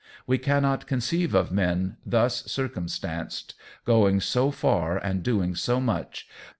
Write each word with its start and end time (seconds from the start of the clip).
We 0.25 0.39
cannot 0.39 0.87
conceive 0.87 1.35
of 1.35 1.51
men, 1.51 1.97
thus 2.03 2.41
circumstanced, 2.51 3.53
going 3.85 4.19
so 4.19 4.49
far 4.49 4.97
and 4.97 5.21
doing 5.21 5.53
so 5.53 5.79
much. 5.79 6.27